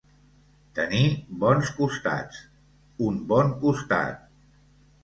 [0.79, 1.03] Tenir
[1.45, 2.41] bons costats,
[3.11, 4.27] un bon costat.